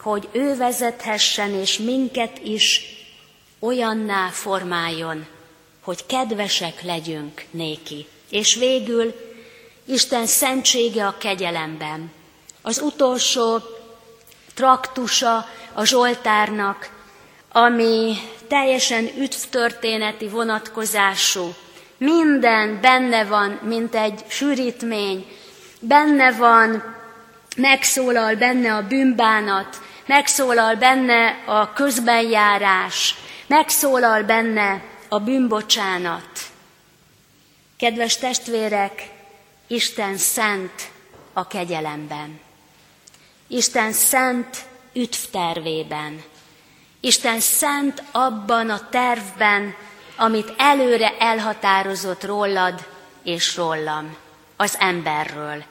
hogy 0.00 0.28
ő 0.32 0.56
vezethessen 0.56 1.54
és 1.54 1.78
minket 1.78 2.38
is 2.44 2.80
olyanná 3.58 4.28
formáljon, 4.28 5.26
hogy 5.88 6.06
kedvesek 6.06 6.82
legyünk 6.82 7.44
néki. 7.50 8.06
És 8.30 8.54
végül 8.54 9.14
Isten 9.84 10.26
szentsége 10.26 11.06
a 11.06 11.14
kegyelemben. 11.18 12.10
Az 12.62 12.80
utolsó 12.80 13.58
traktusa 14.54 15.46
a 15.72 15.84
Zsoltárnak, 15.84 16.90
ami 17.52 18.14
teljesen 18.48 19.10
üdvtörténeti 19.18 20.28
vonatkozású. 20.28 21.54
Minden 21.98 22.80
benne 22.80 23.24
van, 23.24 23.58
mint 23.62 23.94
egy 23.94 24.24
sűrítmény, 24.26 25.26
benne 25.80 26.32
van, 26.32 26.96
megszólal 27.56 28.34
benne 28.34 28.74
a 28.74 28.86
bűnbánat, 28.86 29.80
megszólal 30.06 30.74
benne 30.74 31.42
a 31.46 31.72
közbenjárás, 31.72 33.14
megszólal 33.46 34.22
benne 34.22 34.96
a 35.08 35.18
bűnbocsánat. 35.18 36.50
Kedves 37.76 38.16
testvérek, 38.16 39.10
Isten 39.66 40.16
szent 40.16 40.90
a 41.32 41.46
kegyelemben. 41.46 42.40
Isten 43.46 43.92
szent 43.92 44.66
üdvtervében. 44.92 46.22
Isten 47.00 47.40
szent 47.40 48.02
abban 48.12 48.70
a 48.70 48.88
tervben, 48.88 49.74
amit 50.16 50.54
előre 50.56 51.16
elhatározott 51.18 52.24
rólad 52.24 52.86
és 53.22 53.56
rólam, 53.56 54.16
az 54.56 54.76
emberről. 54.78 55.64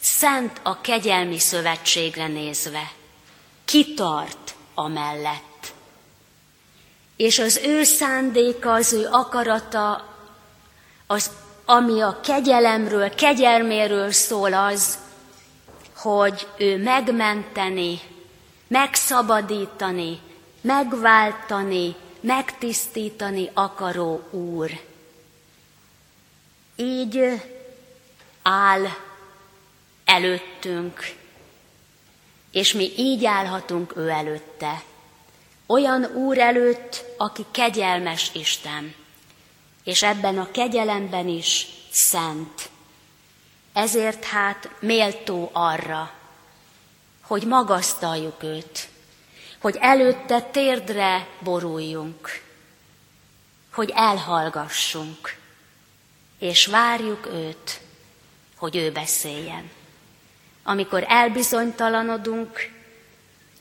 Szent 0.00 0.60
a 0.62 0.80
kegyelmi 0.80 1.38
szövetségre 1.38 2.26
nézve. 2.26 2.92
Kitart 3.64 4.54
a 4.74 4.88
mellett. 4.88 5.53
És 7.16 7.38
az 7.38 7.60
ő 7.64 7.82
szándéka, 7.82 8.72
az 8.72 8.92
ő 8.92 9.08
akarata, 9.10 10.14
az, 11.06 11.30
ami 11.64 12.00
a 12.00 12.20
kegyelemről, 12.20 13.14
kegyelméről 13.14 14.12
szól 14.12 14.52
az, 14.52 14.98
hogy 15.96 16.46
ő 16.56 16.82
megmenteni, 16.82 18.00
megszabadítani, 18.66 20.20
megváltani, 20.60 21.94
megtisztítani 22.20 23.50
akaró 23.54 24.22
Úr. 24.30 24.70
Így 26.76 27.42
áll 28.42 28.86
előttünk, 30.04 31.14
és 32.50 32.72
mi 32.72 32.92
így 32.96 33.24
állhatunk 33.24 33.96
ő 33.96 34.08
előtte. 34.08 34.82
Olyan 35.66 36.04
Úr 36.04 36.38
előtt, 36.38 37.04
aki 37.16 37.44
kegyelmes 37.50 38.30
Isten, 38.34 38.94
és 39.84 40.02
ebben 40.02 40.38
a 40.38 40.50
kegyelemben 40.50 41.28
is 41.28 41.66
szent. 41.90 42.70
Ezért 43.72 44.24
hát 44.24 44.70
méltó 44.80 45.50
arra, 45.52 46.12
hogy 47.20 47.46
magasztaljuk 47.46 48.42
őt, 48.42 48.88
hogy 49.60 49.76
előtte 49.80 50.40
térdre 50.40 51.26
boruljunk, 51.40 52.42
hogy 53.72 53.92
elhallgassunk, 53.94 55.36
és 56.38 56.66
várjuk 56.66 57.26
őt, 57.26 57.80
hogy 58.56 58.76
ő 58.76 58.92
beszéljen. 58.92 59.70
Amikor 60.62 61.04
elbizonytalanodunk, 61.08 62.70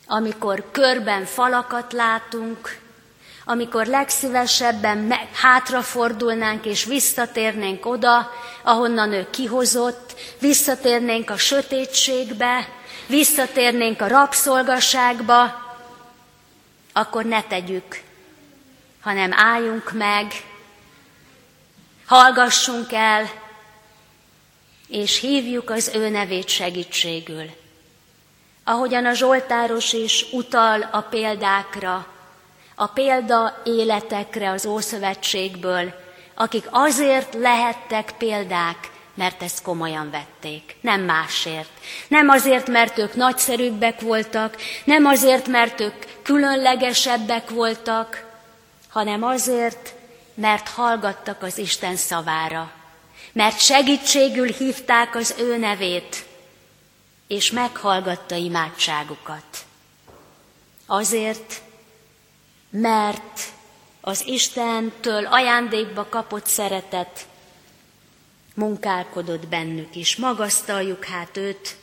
amikor 0.07 0.71
körben 0.71 1.25
falakat 1.25 1.93
látunk, 1.93 2.81
amikor 3.45 3.85
legszívesebben 3.85 4.97
me- 4.97 5.35
hátrafordulnánk 5.35 6.65
és 6.65 6.85
visszatérnénk 6.85 7.85
oda, 7.85 8.31
ahonnan 8.63 9.11
ő 9.11 9.27
kihozott, 9.29 10.15
visszatérnénk 10.39 11.29
a 11.29 11.37
sötétségbe, 11.37 12.67
visszatérnénk 13.07 14.01
a 14.01 14.07
rabszolgaságba, 14.07 15.61
akkor 16.93 17.25
ne 17.25 17.43
tegyük, 17.43 18.01
hanem 19.01 19.31
álljunk 19.33 19.91
meg, 19.91 20.31
hallgassunk 22.05 22.91
el, 22.91 23.31
és 24.87 25.19
hívjuk 25.19 25.69
az 25.69 25.91
ő 25.95 26.09
nevét 26.09 26.47
segítségül. 26.47 27.61
Ahogyan 28.63 29.05
a 29.05 29.13
Zsoltáros 29.13 29.93
is 29.93 30.25
utal 30.31 30.89
a 30.91 31.01
példákra, 31.01 32.05
a 32.75 32.87
példa 32.87 33.61
életekre 33.63 34.49
az 34.49 34.65
Ószövetségből, 34.65 35.93
akik 36.35 36.65
azért 36.69 37.33
lehettek 37.33 38.11
példák, 38.17 38.91
mert 39.13 39.43
ezt 39.43 39.61
komolyan 39.61 40.09
vették, 40.09 40.75
nem 40.81 41.01
másért. 41.01 41.69
Nem 42.07 42.29
azért, 42.29 42.67
mert 42.67 42.97
ők 42.97 43.15
nagyszerűbbek 43.15 44.01
voltak, 44.01 44.55
nem 44.83 45.05
azért, 45.05 45.47
mert 45.47 45.79
ők 45.79 45.95
különlegesebbek 46.21 47.49
voltak, 47.49 48.25
hanem 48.89 49.23
azért, 49.23 49.93
mert 50.33 50.69
hallgattak 50.69 51.43
az 51.43 51.57
Isten 51.57 51.95
szavára, 51.95 52.71
mert 53.31 53.59
segítségül 53.59 54.47
hívták 54.47 55.15
az 55.15 55.35
ő 55.39 55.57
nevét, 55.57 56.25
és 57.27 57.51
meghallgatta 57.51 58.35
imádságukat. 58.35 59.65
Azért, 60.85 61.61
mert 62.69 63.41
az 64.01 64.23
Istentől 64.27 65.25
ajándékba 65.25 66.05
kapott 66.09 66.45
szeretet 66.45 67.27
munkálkodott 68.55 69.47
bennük 69.47 69.95
is. 69.95 70.15
Magasztaljuk 70.15 71.05
hát 71.05 71.37
őt, 71.37 71.75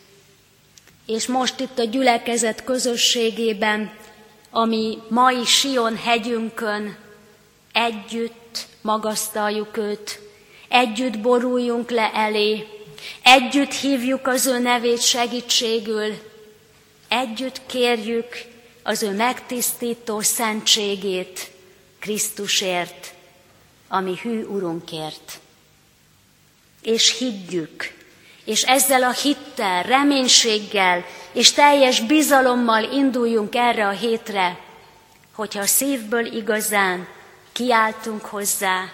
és 1.06 1.26
most 1.26 1.60
itt 1.60 1.78
a 1.78 1.84
gyülekezet 1.84 2.64
közösségében, 2.64 3.92
ami 4.50 4.98
mai 5.08 5.44
Sion 5.44 5.96
hegyünkön 5.96 6.96
együtt 7.72 8.66
magasztaljuk 8.80 9.76
őt, 9.76 10.20
együtt 10.68 11.18
boruljunk 11.18 11.90
le 11.90 12.12
elé, 12.14 12.66
együtt 13.22 13.72
hívjuk 13.72 14.26
az 14.26 14.46
ő 14.46 14.58
nevét 14.58 15.00
segítségül, 15.00 16.18
együtt 17.08 17.60
kérjük 17.66 18.26
az 18.82 19.02
ő 19.02 19.10
megtisztító 19.10 20.20
szentségét 20.20 21.50
Krisztusért, 21.98 23.12
ami 23.88 24.18
hű 24.22 24.44
Urunkért. 24.44 25.38
És 26.82 27.18
higgyük, 27.18 27.92
és 28.44 28.62
ezzel 28.62 29.02
a 29.02 29.12
hittel, 29.12 29.82
reménységgel 29.82 31.04
és 31.32 31.52
teljes 31.52 32.00
bizalommal 32.00 32.82
induljunk 32.82 33.54
erre 33.54 33.86
a 33.86 33.90
hétre, 33.90 34.58
hogyha 35.32 35.60
a 35.60 35.66
szívből 35.66 36.24
igazán 36.24 37.08
kiáltunk 37.52 38.24
hozzá, 38.24 38.92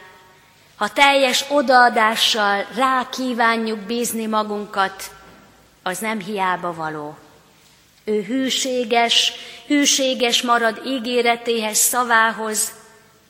ha 0.76 0.88
teljes 0.88 1.44
odaadással 1.48 2.66
rá 2.74 3.08
kívánjuk 3.10 3.78
bízni 3.78 4.26
magunkat, 4.26 5.10
az 5.82 5.98
nem 5.98 6.20
hiába 6.20 6.74
való. 6.74 7.16
Ő 8.04 8.22
hűséges, 8.22 9.32
hűséges 9.66 10.42
marad 10.42 10.82
ígéretéhez, 10.86 11.78
szavához, 11.78 12.72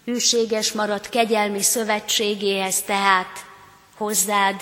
hűséges 0.04 0.72
marad 0.72 1.08
kegyelmi 1.08 1.62
szövetségéhez, 1.62 2.82
tehát 2.82 3.44
hozzád 3.96 4.60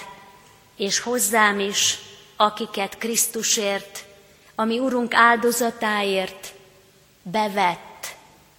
és 0.77 0.99
hozzám 0.99 1.61
is, 1.61 1.99
akiket 2.37 2.99
Krisztusért, 2.99 4.05
ami 4.55 4.79
Urunk 4.79 5.15
áldozatáért 5.15 6.53
bevett 7.23 8.07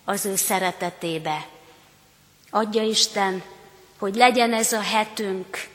az 0.06 0.26
ő 0.26 0.36
szeretetébe. 0.36 1.48
Adja 2.50 2.82
Isten, 2.82 3.44
hogy 4.00 4.16
legyen 4.16 4.54
ez 4.54 4.72
a 4.74 4.82
hetünk. 4.82 5.68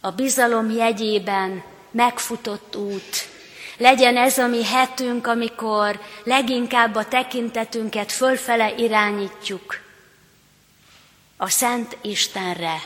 A 0.00 0.10
bizalom 0.10 0.70
jegyében 0.70 1.62
megfutott 1.90 2.76
út, 2.76 3.28
legyen 3.76 4.16
ez 4.16 4.38
a 4.38 4.46
mi 4.46 4.64
hetünk, 4.64 5.26
amikor 5.26 6.00
leginkább 6.24 6.94
a 6.94 7.08
tekintetünket 7.08 8.12
fölfele 8.12 8.74
irányítjuk. 8.74 9.80
A 11.36 11.48
Szent 11.48 11.96
Istenre, 12.00 12.82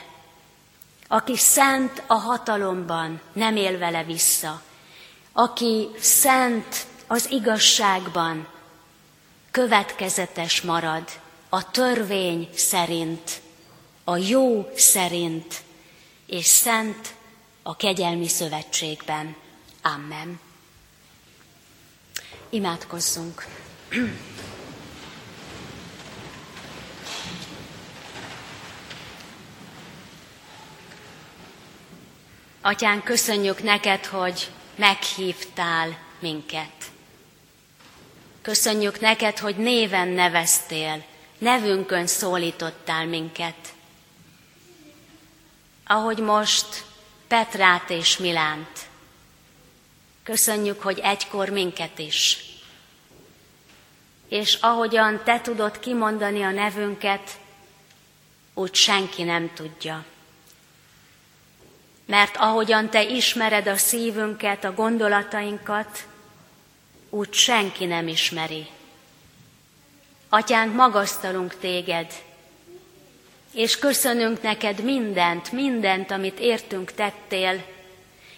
aki 1.09 1.37
szent 1.37 2.03
a 2.07 2.15
hatalomban, 2.15 3.21
nem 3.33 3.57
él 3.57 3.79
vele 3.79 4.05
vissza, 4.05 4.63
aki 5.33 5.89
szent 6.01 6.87
az 7.07 7.31
igazságban, 7.31 8.47
következetes 9.51 10.61
marad 10.61 11.05
a 11.49 11.71
törvény 11.71 12.49
szerint, 12.55 13.43
a 14.05 14.17
jó 14.17 14.71
szerint, 14.77 15.63
és 16.27 16.45
szent 16.45 17.15
a 17.63 17.77
kegyelmi 17.77 18.29
szövetségben. 18.29 19.37
Amen. 19.83 20.41
Imádkozzunk. 22.49 23.47
Atyán, 32.61 33.03
köszönjük 33.03 33.63
neked, 33.63 34.07
hogy 34.07 34.51
meghívtál 34.77 35.99
minket. 36.19 36.93
Köszönjük 38.43 39.01
neked, 39.01 39.39
hogy 39.39 39.57
néven 39.57 40.09
neveztél, 40.09 41.05
nevünkön 41.39 42.07
szólítottál 42.07 43.07
minket. 43.07 43.74
Ahogy 45.87 46.19
most 46.19 46.85
Petrát 47.29 47.91
és 47.91 48.17
Milánt. 48.17 48.87
Köszönjük, 50.23 50.83
hogy 50.83 50.99
egykor 50.99 51.49
minket 51.49 51.99
is. 51.99 52.45
És 54.29 54.55
ahogyan 54.55 55.21
te 55.25 55.41
tudod 55.41 55.79
kimondani 55.79 56.43
a 56.43 56.51
nevünket, 56.51 57.39
úgy 58.55 58.75
senki 58.75 59.23
nem 59.23 59.53
tudja. 59.55 60.05
Mert 62.07 62.37
ahogyan 62.37 62.91
te 62.91 63.03
ismered 63.03 63.67
a 63.67 63.77
szívünket, 63.77 64.65
a 64.65 64.75
gondolatainkat, 64.75 66.07
úgy 67.11 67.33
senki 67.33 67.85
nem 67.85 68.09
ismeri. 68.09 68.67
Atyánk, 70.29 70.75
magasztalunk 70.75 71.59
téged, 71.59 72.13
és 73.55 73.79
köszönünk 73.79 74.43
neked 74.43 74.81
mindent, 74.81 75.53
mindent, 75.53 76.11
amit 76.11 76.39
értünk 76.39 76.93
tettél, 76.93 77.65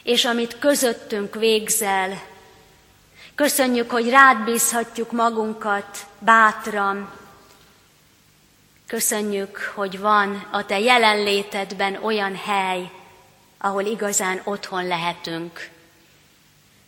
és 0.03 0.25
amit 0.25 0.59
közöttünk 0.59 1.35
végzel. 1.35 2.23
Köszönjük, 3.35 3.91
hogy 3.91 4.09
rád 4.09 4.45
bízhatjuk 4.45 5.13
magunkat 5.13 6.07
bátran. 6.19 7.13
Köszönjük, 8.87 9.73
hogy 9.75 9.99
van 9.99 10.49
a 10.51 10.67
te 10.67 10.81
jelenlétedben 10.81 11.99
olyan 12.03 12.37
hely, 12.37 12.91
ahol 13.59 13.85
igazán 13.85 14.41
otthon 14.45 14.87
lehetünk. 14.87 15.69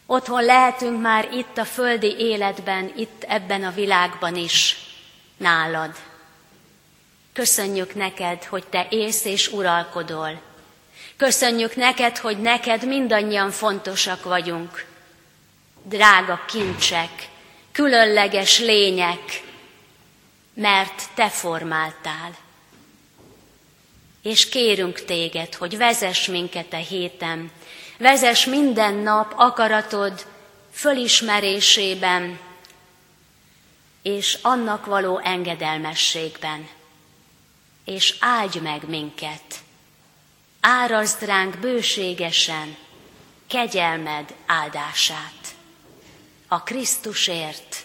Otthon 0.06 0.44
lehetünk 0.44 1.00
már 1.00 1.28
itt 1.32 1.58
a 1.58 1.64
földi 1.64 2.14
életben, 2.18 2.92
itt 2.96 3.24
ebben 3.28 3.64
a 3.64 3.70
világban 3.70 4.36
is, 4.36 4.76
nálad. 5.36 5.96
Köszönjük 7.38 7.94
neked, 7.94 8.44
hogy 8.44 8.66
te 8.66 8.86
élsz 8.90 9.24
és 9.24 9.48
uralkodol. 9.48 10.40
Köszönjük 11.16 11.76
neked, 11.76 12.16
hogy 12.16 12.40
neked 12.40 12.86
mindannyian 12.86 13.50
fontosak 13.50 14.24
vagyunk. 14.24 14.86
Drága 15.82 16.44
kincsek, 16.48 17.28
különleges 17.72 18.58
lények, 18.58 19.42
mert 20.54 21.02
te 21.14 21.28
formáltál. 21.28 22.36
És 24.22 24.48
kérünk 24.48 25.04
téged, 25.04 25.54
hogy 25.54 25.76
vezess 25.76 26.26
minket 26.26 26.72
a 26.72 26.76
héten, 26.76 27.50
vezess 27.98 28.44
minden 28.44 28.94
nap 28.94 29.32
akaratod 29.36 30.26
fölismerésében, 30.72 32.38
és 34.02 34.38
annak 34.42 34.86
való 34.86 35.18
engedelmességben 35.18 36.76
és 37.88 38.14
áldj 38.20 38.58
meg 38.58 38.88
minket. 38.88 39.54
Árazd 40.60 41.22
ránk 41.22 41.58
bőségesen 41.58 42.76
kegyelmed 43.46 44.34
áldását. 44.46 45.56
A 46.48 46.62
Krisztusért, 46.62 47.76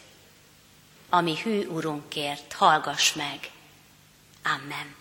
ami 1.09 1.37
hű 1.43 1.65
Urunkért, 1.65 2.53
hallgass 2.53 3.13
meg. 3.13 3.39
Amen. 4.43 4.95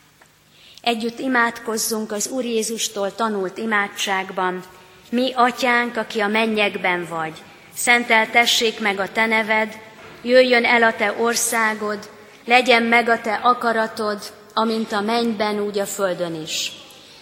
Együtt 0.81 1.19
imádkozzunk 1.19 2.13
az 2.13 2.29
Úr 2.29 2.45
Jézustól 2.45 3.15
tanult 3.15 3.59
imádságban. 3.59 4.65
Mi, 5.11 5.33
atyánk, 5.35 5.97
aki 5.97 6.21
a 6.21 6.27
mennyekben 6.27 7.07
vagy, 7.07 7.43
szenteltessék 7.75 8.81
meg 8.81 8.99
a 8.99 9.13
te 9.13 9.27
neved, 9.27 9.79
jöjjön 10.23 10.65
el 10.65 10.83
a 10.83 10.95
te 10.95 11.13
országod, 11.13 12.11
legyen 12.45 12.83
meg 12.83 13.09
a 13.09 13.21
te 13.21 13.35
akaratod, 13.35 14.33
amint 14.55 14.93
a 14.93 15.01
mennyben, 15.01 15.61
úgy 15.61 15.79
a 15.79 15.87
földön 15.87 16.43
is. 16.43 16.73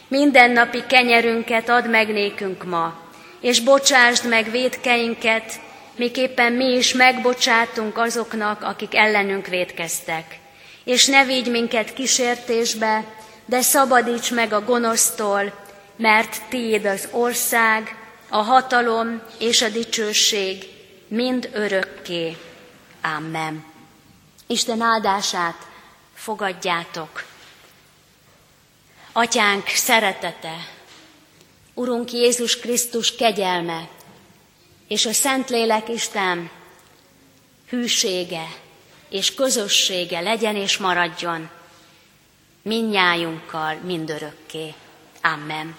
Mindennapi 0.08 0.84
kenyerünket 0.86 1.68
add 1.68 1.88
meg 1.88 2.12
nékünk 2.12 2.64
ma, 2.64 2.94
és 3.40 3.60
bocsásd 3.60 4.28
meg 4.28 4.50
védkeinket, 4.50 5.60
miképpen 5.96 6.52
mi 6.52 6.64
is 6.64 6.92
megbocsátunk 6.92 7.98
azoknak, 7.98 8.62
akik 8.62 8.94
ellenünk 8.94 9.46
védkeztek. 9.46 10.38
És 10.84 11.06
ne 11.06 11.24
vigy 11.24 11.50
minket 11.50 11.92
kísértésbe, 11.92 13.04
de 13.44 13.60
szabadíts 13.60 14.30
meg 14.30 14.52
a 14.52 14.64
gonosztól, 14.64 15.52
mert 15.96 16.42
tiéd 16.48 16.84
az 16.84 17.08
ország, 17.10 17.96
a 18.28 18.42
hatalom 18.42 19.22
és 19.38 19.62
a 19.62 19.68
dicsőség 19.68 20.64
mind 21.08 21.50
örökké. 21.52 22.36
Amen. 23.16 23.64
Isten 24.46 24.80
áldását 24.80 25.68
fogadjátok. 26.20 27.24
Atyánk 29.12 29.68
szeretete, 29.68 30.68
Urunk 31.74 32.12
Jézus 32.12 32.58
Krisztus 32.58 33.14
kegyelme, 33.14 33.88
és 34.88 35.06
a 35.06 35.12
Szentlélek 35.12 35.88
Isten 35.88 36.50
hűsége 37.68 38.46
és 39.08 39.34
közössége 39.34 40.20
legyen 40.20 40.56
és 40.56 40.76
maradjon 40.76 41.50
minnyájunkkal 42.62 43.74
mindörökké. 43.74 44.74
Amen. 45.22 45.76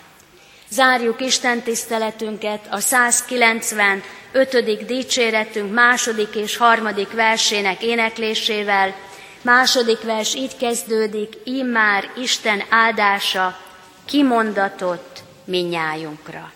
Zárjuk 0.70 1.22
Isten 1.22 1.62
tiszteletünket 1.62 2.68
a 2.70 2.80
195. 2.80 4.86
dicséretünk 4.86 5.74
második 5.74 6.36
és 6.36 6.58
harmadik 6.58 7.12
versének 7.12 7.82
éneklésével, 7.82 8.96
Második 9.42 10.02
vers 10.02 10.36
így 10.36 10.58
kezdődik, 10.58 11.38
immár 11.44 12.12
Isten 12.18 12.64
áldása 12.70 13.58
kimondatott 14.06 15.24
minnyájunkra. 15.46 16.52